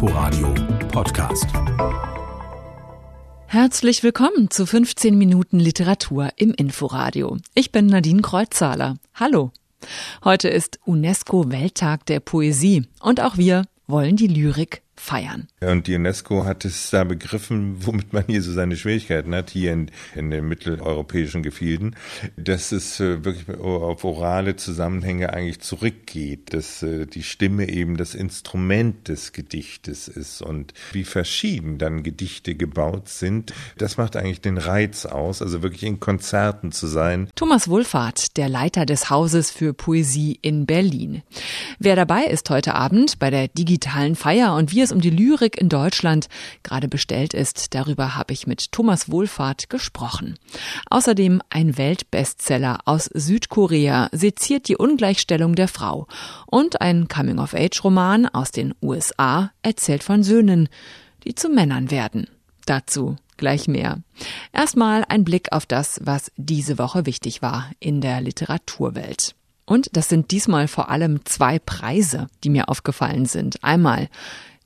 [0.00, 0.54] Inforadio
[0.92, 1.48] Podcast.
[3.48, 7.38] Herzlich willkommen zu 15 Minuten Literatur im Inforadio.
[7.56, 8.94] Ich bin Nadine Kreuzzahler.
[9.16, 9.50] Hallo.
[10.22, 15.48] Heute ist UNESCO Welttag der Poesie und auch wir wollen die Lyrik feiern.
[15.60, 19.72] Und die UNESCO hat es da begriffen, womit man hier so seine Schwierigkeiten hat, hier
[19.72, 21.96] in, in den mitteleuropäischen Gefilden,
[22.36, 28.14] dass es äh, wirklich auf orale Zusammenhänge eigentlich zurückgeht, dass äh, die Stimme eben das
[28.14, 34.58] Instrument des Gedichtes ist und wie verschieden dann Gedichte gebaut sind, das macht eigentlich den
[34.58, 37.28] Reiz aus, also wirklich in Konzerten zu sein.
[37.34, 41.22] Thomas Wohlfahrt, der Leiter des Hauses für Poesie in Berlin.
[41.78, 45.60] Wer dabei ist heute Abend bei der digitalen Feier und wie es um die Lyrik
[45.60, 46.28] in Deutschland
[46.62, 50.38] gerade bestellt ist, darüber habe ich mit Thomas Wohlfahrt gesprochen.
[50.88, 56.06] Außerdem ein Weltbestseller aus Südkorea seziert die Ungleichstellung der Frau
[56.46, 60.68] und ein Coming-of-Age-Roman aus den USA erzählt von Söhnen,
[61.24, 62.28] die zu Männern werden.
[62.64, 63.98] Dazu gleich mehr.
[64.52, 69.34] Erstmal ein Blick auf das, was diese Woche wichtig war in der Literaturwelt.
[69.68, 73.62] Und das sind diesmal vor allem zwei Preise, die mir aufgefallen sind.
[73.62, 74.08] Einmal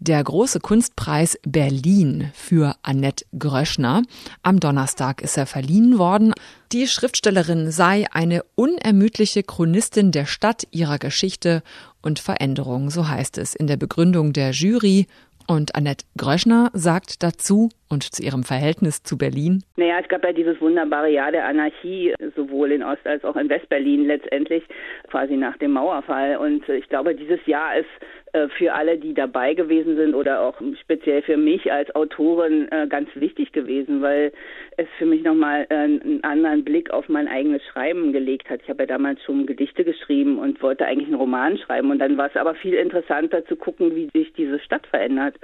[0.02, 4.02] der große Kunstpreis Berlin für Annette Gröschner.
[4.42, 6.34] Am Donnerstag ist er verliehen worden.
[6.72, 11.62] Die Schriftstellerin sei eine unermüdliche Chronistin der Stadt, ihrer Geschichte
[12.00, 15.06] und Veränderung, so heißt es in der Begründung der Jury
[15.46, 19.62] und Annette Gröschner sagt dazu und zu ihrem Verhältnis zu Berlin.
[19.76, 23.50] Naja, es gab ja dieses wunderbare Jahr der Anarchie, sowohl in Ost- als auch in
[23.50, 24.64] Westberlin letztendlich,
[25.08, 26.38] quasi nach dem Mauerfall.
[26.38, 27.88] Und ich glaube, dieses Jahr ist
[28.32, 32.86] äh, für alle, die dabei gewesen sind oder auch speziell für mich als Autorin äh,
[32.88, 34.32] ganz wichtig gewesen, weil
[34.78, 38.60] es für mich nochmal äh, einen anderen Blick auf mein eigenes Schreiben gelegt hat.
[38.62, 42.16] Ich habe ja damals schon Gedichte geschrieben und wollte eigentlich einen Roman schreiben und dann
[42.16, 45.36] war es aber viel interessanter zu gucken, wie sich diese Stadt verändert.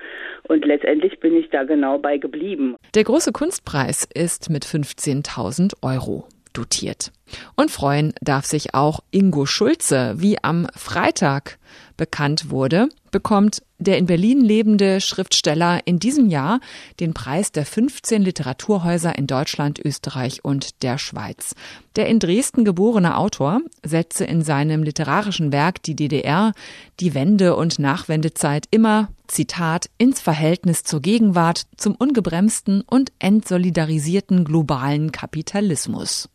[0.45, 2.38] Und letztendlich bin ich da genau bei geblieben.
[2.94, 7.12] Der große Kunstpreis ist mit 15.000 Euro dotiert.
[7.56, 11.59] Und freuen darf sich auch Ingo Schulze, wie am Freitag
[11.97, 16.61] bekannt wurde, bekommt der in Berlin lebende Schriftsteller in diesem Jahr
[17.00, 21.55] den Preis der 15 Literaturhäuser in Deutschland, Österreich und der Schweiz.
[21.97, 26.53] Der in Dresden geborene Autor setze in seinem literarischen Werk die DDR,
[27.00, 35.12] die Wende- und Nachwendezeit immer, Zitat, ins Verhältnis zur Gegenwart, zum ungebremsten und entsolidarisierten globalen
[35.12, 36.28] Kapitalismus.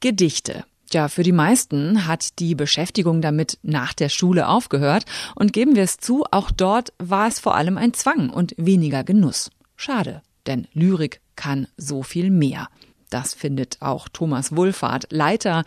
[0.00, 0.64] Gedichte.
[0.92, 5.04] Ja, für die meisten hat die Beschäftigung damit nach der Schule aufgehört
[5.36, 9.04] und geben wir es zu, auch dort war es vor allem ein Zwang und weniger
[9.04, 9.50] Genuss.
[9.76, 12.68] Schade, denn Lyrik kann so viel mehr.
[13.08, 15.64] Das findet auch Thomas Wohlfahrt, Leiter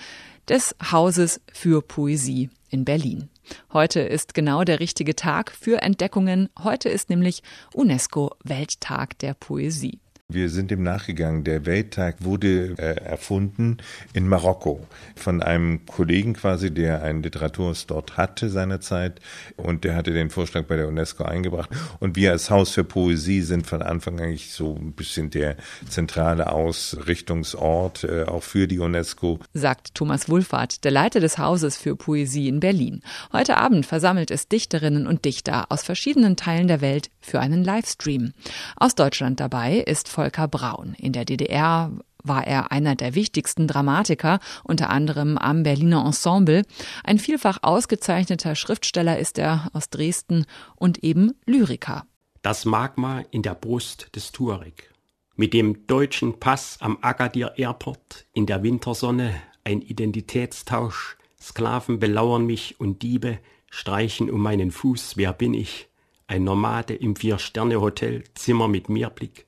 [0.49, 3.29] des Hauses für Poesie in Berlin.
[3.71, 6.49] Heute ist genau der richtige Tag für Entdeckungen.
[6.63, 9.99] Heute ist nämlich UNESCO Welttag der Poesie.
[10.33, 11.43] Wir sind dem nachgegangen.
[11.43, 13.77] Der Welttag wurde äh, erfunden
[14.13, 14.81] in Marokko
[15.15, 19.19] von einem Kollegen quasi, der ein Literaturhaus dort hatte seinerzeit
[19.57, 21.69] und der hatte den Vorschlag bei der UNESCO eingebracht.
[21.99, 25.55] Und wir als Haus für Poesie sind von Anfang eigentlich so ein bisschen der
[25.87, 29.39] zentrale Ausrichtungsort äh, auch für die UNESCO.
[29.53, 33.01] Sagt Thomas Wohlfahrt, der Leiter des Hauses für Poesie in Berlin.
[33.33, 38.33] Heute Abend versammelt es Dichterinnen und Dichter aus verschiedenen Teilen der Welt für einen Livestream.
[38.77, 40.95] Aus Deutschland dabei ist Volker Braun.
[40.97, 41.91] In der DDR
[42.23, 46.63] war er einer der wichtigsten Dramatiker, unter anderem am Berliner Ensemble.
[47.03, 50.45] Ein vielfach ausgezeichneter Schriftsteller ist er aus Dresden
[50.75, 52.05] und eben Lyriker.
[52.41, 54.91] Das Magma in der Brust des Tuareg.
[55.35, 59.33] Mit dem deutschen Pass am Agadir Airport in der Wintersonne
[59.63, 61.17] ein Identitätstausch.
[61.41, 63.39] Sklaven belauern mich und Diebe
[63.69, 65.17] streichen um meinen Fuß.
[65.17, 65.87] Wer bin ich?
[66.27, 69.47] Ein Nomade im Vier-Sterne-Hotel, Zimmer mit Meerblick.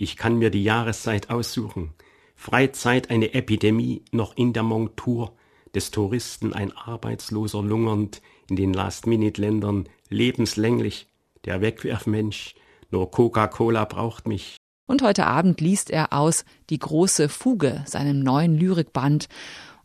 [0.00, 1.92] Ich kann mir die Jahreszeit aussuchen.
[2.36, 5.32] Freizeit eine Epidemie, noch in der Montur
[5.74, 11.08] des Touristen ein Arbeitsloser lungernd in den Last-Minute-Ländern, lebenslänglich,
[11.44, 12.54] der Wegwerfmensch,
[12.92, 14.56] nur Coca-Cola braucht mich.
[14.86, 19.26] Und heute Abend liest er aus Die große Fuge, seinem neuen Lyrikband,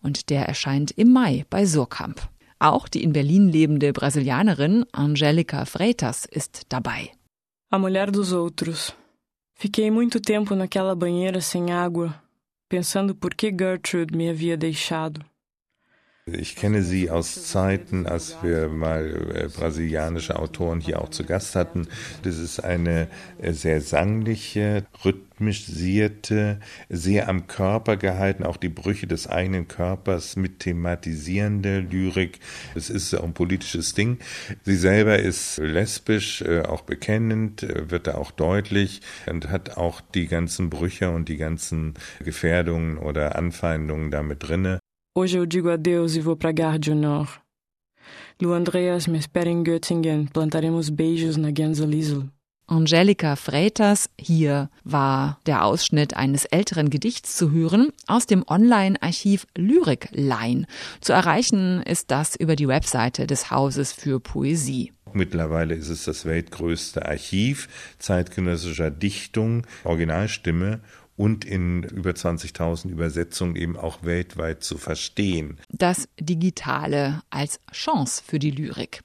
[0.03, 2.29] und der erscheint im Mai bei Surkamp.
[2.59, 7.09] Auch die in Berlin lebende Brasilianerin Angelica Freitas ist dabei.
[7.71, 8.95] A mulher dos outros.
[9.63, 12.13] Fiquei muito tempo naquela banheira sem água,
[12.67, 15.23] pensando por que Gertrude me havia deixado.
[16.25, 21.53] Ich kenne sie aus Zeiten, als wir mal äh, brasilianische Autoren hier auch zu Gast
[21.53, 21.89] hatten.
[22.21, 23.09] Das ist eine
[23.41, 30.59] äh, sehr sangliche, rhythmisierte, sehr am Körper gehalten, auch die Brüche des eigenen Körpers mit
[30.59, 32.39] thematisierende Lyrik.
[32.73, 34.19] Es ist auch ein politisches Ding.
[34.63, 40.27] Sie selber ist lesbisch, äh, auch bekennend, wird da auch deutlich und hat auch die
[40.27, 44.79] ganzen Brüche und die ganzen Gefährdungen oder Anfeindungen damit drinne.
[45.15, 46.51] Hoje eu digo adeus e vou para
[46.95, 47.29] Nord.
[48.41, 50.25] Lu Andreas me espera em Göttingen.
[50.25, 52.23] Plantaremos beijos na Gänseliesel.
[52.65, 54.09] Angelika Freitas.
[54.19, 60.65] Hier war der Ausschnitt eines älteren Gedichts zu hören aus dem Online-Archiv Lyrikline.
[60.99, 64.93] Zu erreichen ist das über die Webseite des Hauses für Poesie.
[65.13, 67.69] Mittlerweile ist es das weltgrößte Archiv
[67.99, 70.81] zeitgenössischer Dichtung, Originalstimme
[71.15, 75.57] und in über 20.000 Übersetzungen eben auch weltweit zu verstehen.
[75.69, 79.01] Das Digitale als Chance für die Lyrik,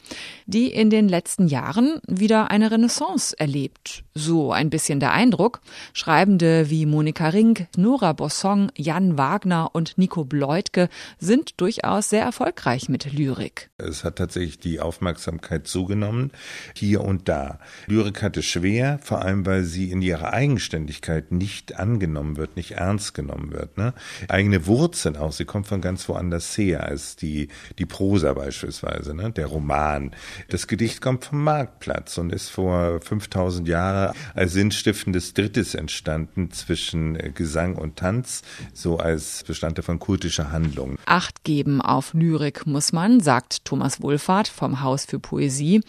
[0.47, 4.05] die in den letzten Jahren wieder eine Renaissance erlebt.
[4.15, 5.61] So ein bisschen der Eindruck.
[5.93, 10.89] Schreibende wie Monika Rink, Nora Bossong, Jan Wagner und Nico Bleutke
[11.19, 13.71] sind durchaus sehr erfolgreich mit Lyrik.
[13.77, 16.33] Es hat tatsächlich die Aufmerksamkeit zugenommen,
[16.75, 17.59] hier und da.
[17.87, 22.73] Lyrik hatte schwer, vor allem weil sie in ihrer Eigenständigkeit nicht an angenommen wird, nicht
[22.73, 23.77] ernst genommen wird.
[23.77, 23.93] Ne?
[24.29, 27.49] Eigene Wurzeln auch, sie kommt von ganz woanders her als die,
[27.79, 29.33] die Prosa beispielsweise, ne?
[29.33, 30.13] der Roman.
[30.49, 37.35] Das Gedicht kommt vom Marktplatz und ist vor 5000 Jahren als sinnstiftendes Drittes entstanden zwischen
[37.35, 38.43] Gesang und Tanz,
[38.73, 40.99] so als Bestandteil von kultischer Handlung.
[41.07, 45.81] Acht geben auf Lyrik muss man, sagt Thomas Wohlfahrt vom Haus für Poesie.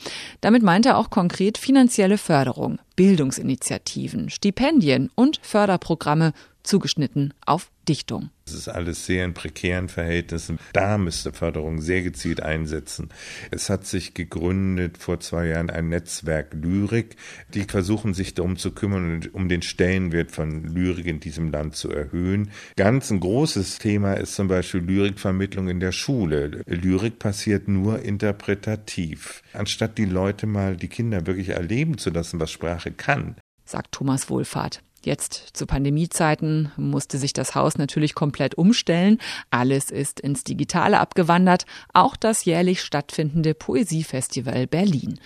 [0.41, 2.79] Damit meint er auch konkret finanzielle Förderung.
[2.99, 8.29] Bildungsinitiativen, Stipendien und Förderprogramme zugeschnitten auf Dichtung.
[8.45, 10.59] Es ist alles sehr in prekären Verhältnissen.
[10.73, 13.09] Da müsste Förderung sehr gezielt einsetzen.
[13.51, 17.15] Es hat sich gegründet vor zwei Jahren ein Netzwerk Lyrik,
[17.53, 21.75] die versuchen sich darum zu kümmern und um den Stellenwert von Lyrik in diesem Land
[21.75, 22.51] zu erhöhen.
[22.75, 26.63] Ganz ein großes Thema ist zum Beispiel Lyrikvermittlung in der Schule.
[26.65, 29.41] Lyrik passiert nur interpretativ.
[29.53, 33.35] Anstatt die Leute mal, die Kinder wirklich erleben zu lassen, was Sprache kann,
[33.65, 34.81] sagt Thomas Wohlfahrt.
[35.03, 39.17] Jetzt zu Pandemiezeiten musste sich das Haus natürlich komplett umstellen.
[39.49, 45.19] Alles ist ins Digitale abgewandert, auch das jährlich stattfindende Poesiefestival Berlin.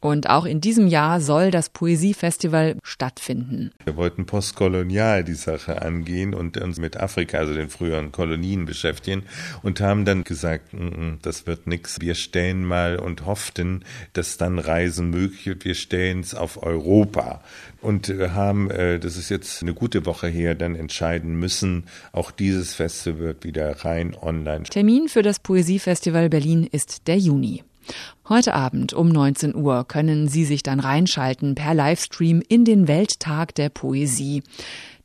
[0.00, 3.70] Und auch in diesem Jahr soll das Poesiefestival stattfinden.
[3.84, 9.22] Wir wollten postkolonial die Sache angehen und uns mit Afrika, also den früheren Kolonien beschäftigen
[9.62, 12.00] und haben dann gesagt, mm, mm, das wird nichts.
[12.00, 15.64] Wir stellen mal und hofften, dass dann Reisen möglich wird.
[15.64, 17.40] Wir stellen es auf Europa
[17.80, 22.74] und haben, äh, das ist jetzt eine gute Woche her, dann entscheiden müssen, auch dieses
[22.74, 24.64] Festival wird wieder rein online.
[24.64, 27.62] Termin für das Poesiefestival Berlin ist der Juni.
[28.28, 33.54] Heute Abend um 19 Uhr können Sie sich dann reinschalten per Livestream in den Welttag
[33.54, 34.42] der Poesie.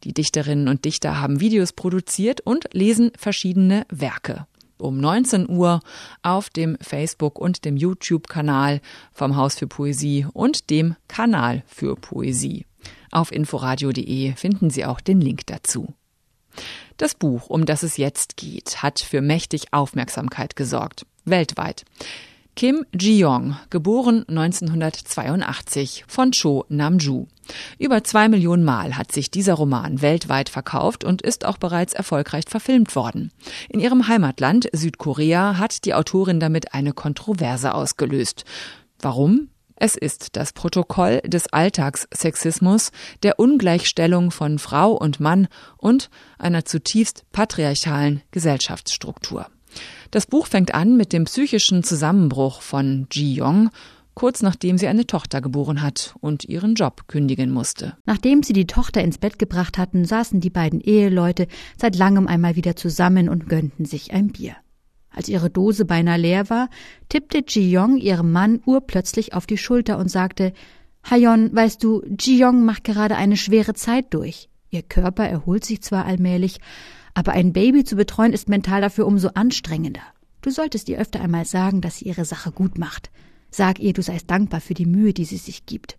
[0.04, 4.48] Die Dichterinnen und Dichter haben Videos produziert und lesen verschiedene Werke.
[4.78, 5.82] Um 19 Uhr
[6.24, 8.82] auf dem Facebook und dem YouTube-Kanal
[9.14, 12.66] vom Haus für Poesie und dem Kanal für Poesie.
[13.12, 15.94] Auf inforadio.de finden Sie auch den Link dazu.
[16.98, 21.06] Das Buch, um das es jetzt geht, hat für mächtig Aufmerksamkeit gesorgt.
[21.26, 21.86] Weltweit.
[22.56, 27.28] Kim Ji-yong, geboren 1982 von Cho Namju.
[27.80, 32.44] Über zwei Millionen Mal hat sich dieser Roman weltweit verkauft und ist auch bereits erfolgreich
[32.48, 33.32] verfilmt worden.
[33.70, 38.44] In ihrem Heimatland Südkorea hat die Autorin damit eine Kontroverse ausgelöst.
[39.00, 39.50] Warum?
[39.76, 42.92] Es ist das Protokoll des Alltagssexismus,
[43.24, 49.48] der Ungleichstellung von Frau und Mann und einer zutiefst patriarchalen Gesellschaftsstruktur.
[50.12, 53.70] Das Buch fängt an mit dem psychischen Zusammenbruch von Ji Yong,
[54.14, 57.96] kurz nachdem sie eine Tochter geboren hat und ihren Job kündigen musste.
[58.06, 62.58] Nachdem sie die Tochter ins Bett gebracht hatten, saßen die beiden Eheleute seit langem einmal
[62.58, 64.58] wieder zusammen und gönnten sich ein Bier.
[65.10, 66.70] Als ihre Dose beinahe leer war,
[67.08, 70.52] tippte Ji Yong ihrem Mann urplötzlich auf die Schulter und sagte
[71.10, 74.50] Hayon, weißt du, Ji Yong macht gerade eine schwere Zeit durch.
[74.70, 76.60] Ihr Körper erholt sich zwar allmählich,
[77.14, 80.02] aber ein Baby zu betreuen ist mental dafür umso anstrengender.
[80.42, 83.12] Du solltest ihr öfter einmal sagen, dass sie ihre Sache gut macht.
[83.52, 85.98] Sag ihr, du seist dankbar für die Mühe, die sie sich gibt.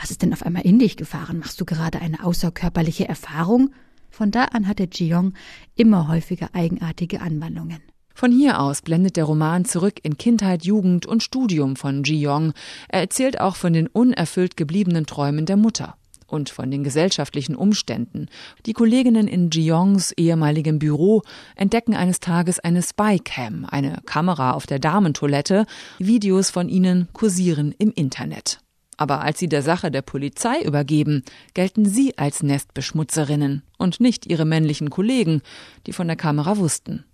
[0.00, 1.38] Was ist denn auf einmal in dich gefahren?
[1.38, 3.70] Machst du gerade eine außerkörperliche Erfahrung?
[4.10, 5.34] Von da an hatte Jiong
[5.74, 7.80] immer häufiger eigenartige Anwandlungen.
[8.14, 12.52] Von hier aus blendet der Roman zurück in Kindheit, Jugend und Studium von Ji Yong.
[12.88, 15.96] Er erzählt auch von den unerfüllt gebliebenen Träumen der Mutter
[16.34, 18.26] und von den gesellschaftlichen Umständen.
[18.66, 21.22] Die Kolleginnen in Jiongs ehemaligem Büro
[21.56, 25.64] entdecken eines Tages eine Spycam, eine Kamera auf der Damentoilette.
[25.98, 28.58] Videos von ihnen kursieren im Internet.
[28.96, 31.22] Aber als sie der Sache der Polizei übergeben,
[31.54, 35.42] gelten sie als Nestbeschmutzerinnen und nicht ihre männlichen Kollegen,
[35.86, 37.04] die von der Kamera wussten.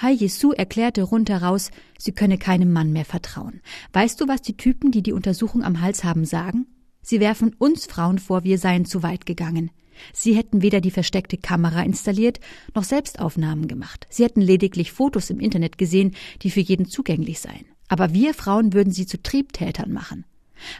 [0.00, 3.60] Hai Jesu erklärte rundheraus, sie könne keinem Mann mehr vertrauen.
[3.92, 6.66] Weißt du, was die Typen, die die Untersuchung am Hals haben, sagen?
[7.02, 9.70] Sie werfen uns Frauen vor, wir seien zu weit gegangen.
[10.12, 12.40] Sie hätten weder die versteckte Kamera installiert,
[12.74, 14.06] noch Selbstaufnahmen gemacht.
[14.10, 17.66] Sie hätten lediglich Fotos im Internet gesehen, die für jeden zugänglich seien.
[17.88, 20.24] Aber wir Frauen würden sie zu Triebtätern machen.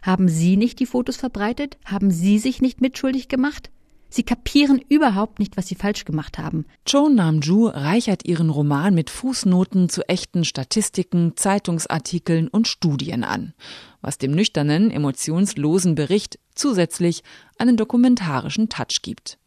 [0.02, 1.78] Haben Sie nicht die Fotos verbreitet?
[1.84, 3.70] Haben Sie sich nicht mitschuldig gemacht?
[4.10, 6.64] Sie kapieren überhaupt nicht, was sie falsch gemacht haben.
[6.86, 13.52] Cho Namju reichert ihren Roman mit Fußnoten zu echten Statistiken, Zeitungsartikeln und Studien an,
[14.00, 17.22] was dem nüchternen, emotionslosen Bericht zusätzlich
[17.58, 19.38] einen dokumentarischen Touch gibt.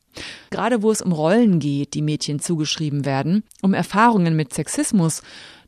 [0.50, 5.24] Gerade wo es um Rollen geht, die Mädchen zugeschrieben werden, um Erfahrungen mit Sexismus,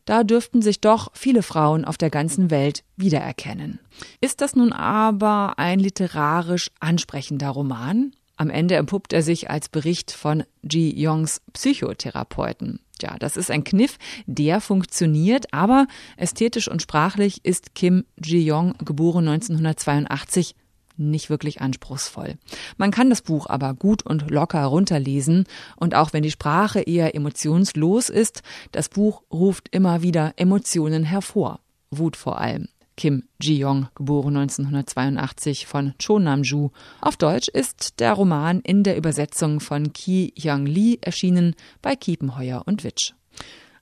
[0.06, 3.80] da dürften sich doch viele Frauen auf der ganzen Welt wiedererkennen.
[4.20, 8.12] Ist das nun aber ein literarisch ansprechender Roman?
[8.36, 12.80] Am Ende empuppt er sich als Bericht von Ji Yongs Psychotherapeuten.
[13.02, 15.88] Ja, das ist ein Kniff, der funktioniert, aber
[16.18, 20.56] ästhetisch und sprachlich ist Kim Ji Yong, geboren 1982,
[20.96, 22.38] nicht wirklich anspruchsvoll.
[22.78, 27.16] Man kann das Buch aber gut und locker runterlesen und auch wenn die Sprache eher
[27.16, 31.60] emotionslos ist, das Buch ruft immer wieder Emotionen hervor.
[31.90, 32.68] Wut vor allem.
[32.96, 36.70] Kim Ji-yong, geboren 1982 von Cho Nam-ju.
[37.02, 42.64] Auf Deutsch ist der Roman in der Übersetzung von Ki Hyung Lee erschienen bei Kiepenheuer
[42.66, 43.14] und Witsch.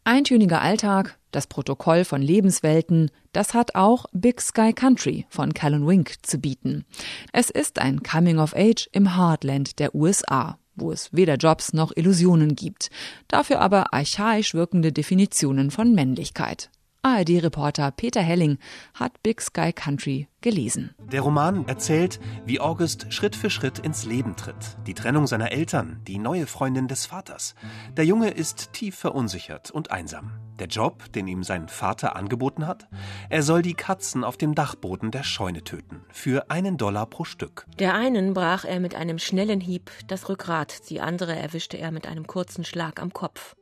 [0.03, 6.15] Eintöniger Alltag, das Protokoll von Lebenswelten, das hat auch Big Sky Country von Callan Wink
[6.23, 6.85] zu bieten.
[7.33, 11.91] Es ist ein Coming of Age im Heartland der USA, wo es weder Jobs noch
[11.95, 12.89] Illusionen gibt,
[13.27, 16.71] dafür aber archaisch wirkende Definitionen von Männlichkeit.
[17.03, 18.59] ARD-Reporter Peter Helling
[18.93, 20.93] hat Big Sky Country gelesen.
[21.11, 24.77] Der Roman erzählt, wie August Schritt für Schritt ins Leben tritt.
[24.85, 27.55] Die Trennung seiner Eltern, die neue Freundin des Vaters.
[27.97, 30.33] Der Junge ist tief verunsichert und einsam.
[30.59, 32.87] Der Job, den ihm sein Vater angeboten hat?
[33.29, 36.01] Er soll die Katzen auf dem Dachboden der Scheune töten.
[36.11, 37.65] Für einen Dollar pro Stück.
[37.79, 42.05] Der einen brach er mit einem schnellen Hieb das Rückgrat, die andere erwischte er mit
[42.05, 43.55] einem kurzen Schlag am Kopf.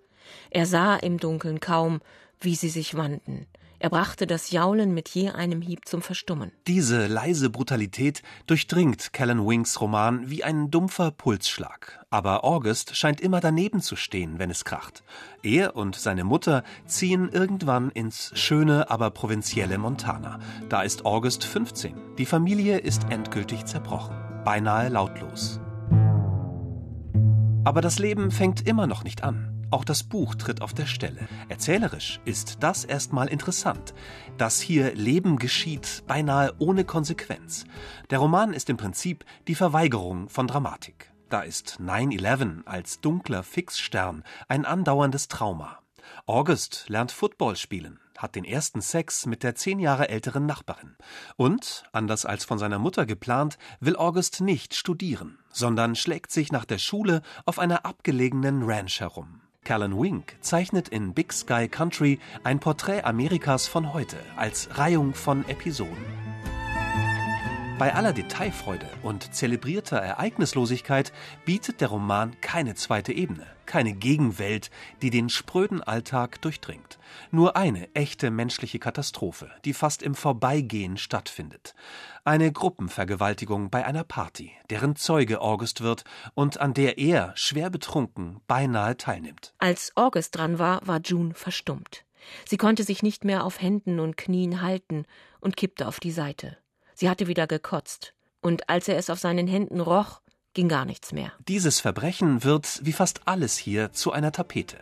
[0.49, 2.01] Er sah im Dunkeln kaum,
[2.39, 3.47] wie sie sich wandten.
[3.81, 6.51] Er brachte das Jaulen mit je einem Hieb zum Verstummen.
[6.67, 12.05] Diese leise Brutalität durchdringt Callan Winks Roman wie ein dumpfer Pulsschlag.
[12.09, 15.01] Aber August scheint immer daneben zu stehen, wenn es kracht.
[15.43, 20.39] Er und seine Mutter ziehen irgendwann ins schöne, aber provinzielle Montana.
[20.67, 21.95] Da ist August 15.
[22.17, 24.17] Die Familie ist endgültig zerbrochen.
[24.43, 25.61] Beinahe lautlos.
[27.63, 29.48] Aber das Leben fängt immer noch nicht an.
[29.71, 31.27] Auch das Buch tritt auf der Stelle.
[31.47, 33.93] Erzählerisch ist das erstmal interessant,
[34.37, 37.65] dass hier Leben geschieht, beinahe ohne Konsequenz.
[38.09, 41.11] Der Roman ist im Prinzip die Verweigerung von Dramatik.
[41.29, 45.77] Da ist 9-11 als dunkler Fixstern ein andauerndes Trauma.
[46.25, 50.95] August lernt Football spielen, hat den ersten Sex mit der zehn Jahre älteren Nachbarin.
[51.35, 56.65] Und, anders als von seiner Mutter geplant, will August nicht studieren, sondern schlägt sich nach
[56.65, 59.41] der Schule auf einer abgelegenen Ranch herum.
[59.69, 65.47] Callan Wink zeichnet in Big Sky Country ein Porträt Amerikas von heute als Reihung von
[65.47, 65.93] Episoden.
[67.79, 71.13] Bei aller Detailfreude und zelebrierter Ereignislosigkeit
[71.45, 74.69] bietet der Roman keine zweite Ebene, keine Gegenwelt,
[75.01, 76.99] die den spröden Alltag durchdringt.
[77.31, 81.73] Nur eine echte menschliche Katastrophe, die fast im Vorbeigehen stattfindet.
[82.25, 88.41] Eine Gruppenvergewaltigung bei einer Party, deren Zeuge August wird und an der er, schwer betrunken,
[88.45, 89.53] beinahe teilnimmt.
[89.57, 92.03] Als August dran war, war June verstummt.
[92.45, 95.05] Sie konnte sich nicht mehr auf Händen und Knien halten
[95.39, 96.57] und kippte auf die Seite.
[96.99, 100.19] Sie hatte wieder gekotzt, und als er es auf seinen Händen roch,
[100.53, 101.31] ging gar nichts mehr.
[101.47, 104.75] Dieses Verbrechen wird, wie fast alles hier, zu einer Tapete.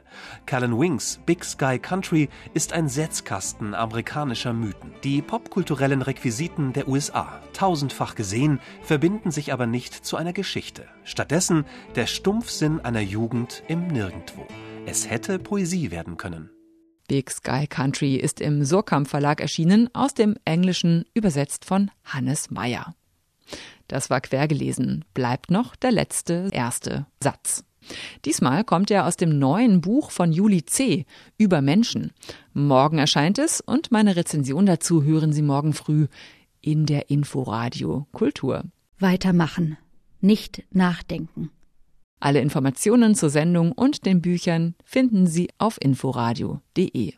[0.48, 4.96] Callan Wings Big Sky Country ist ein Setzkasten amerikanischer Mythen.
[5.04, 10.88] Die popkulturellen Requisiten der USA, tausendfach gesehen, verbinden sich aber nicht zu einer Geschichte.
[11.04, 14.48] Stattdessen der Stumpfsinn einer Jugend im Nirgendwo.
[14.88, 16.50] Es hätte Poesie werden können.
[17.08, 22.96] Big Sky Country ist im Surkamp Verlag erschienen, aus dem Englischen übersetzt von Hannes Meyer.
[23.88, 25.06] Das war quergelesen.
[25.14, 27.64] Bleibt noch der letzte, erste Satz.
[28.26, 31.06] Diesmal kommt er aus dem neuen Buch von Juli C.
[31.38, 32.12] über Menschen.
[32.54, 36.08] Morgen erscheint es und meine Rezension dazu hören Sie morgen früh
[36.60, 38.64] in der Inforadio Kultur.
[39.00, 39.78] Weitermachen.
[40.20, 41.52] nicht nachdenken.
[42.20, 47.14] Alle Informationen zur Sendung und den Büchern finden Sie auf inforadio.de.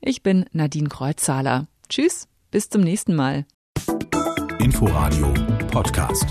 [0.00, 1.66] Ich bin Nadine Kreuzzahler.
[1.88, 3.46] Tschüss, bis zum nächsten Mal.
[4.58, 5.32] Inforadio
[5.70, 6.26] Podcast.